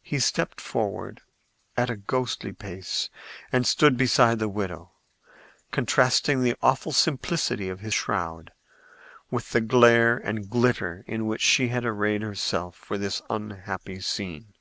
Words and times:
He 0.00 0.20
stepped 0.20 0.60
forward 0.60 1.22
at 1.76 1.90
a 1.90 1.96
ghostly 1.96 2.52
pace 2.52 3.10
and 3.50 3.66
stood 3.66 3.96
beside 3.96 4.38
the 4.38 4.48
widow, 4.48 4.92
contrasting 5.72 6.44
the 6.44 6.54
awful 6.62 6.92
simplicity 6.92 7.68
of 7.68 7.80
his 7.80 7.92
shroud 7.92 8.52
with 9.28 9.50
the 9.50 9.60
glare 9.60 10.16
and 10.16 10.48
glitter 10.48 11.04
in 11.08 11.26
which 11.26 11.42
she 11.42 11.66
had 11.66 11.84
arrayed 11.84 12.22
herself 12.22 12.76
for 12.76 12.96
this 12.96 13.22
unhappy 13.28 13.98
scene. 13.98 14.54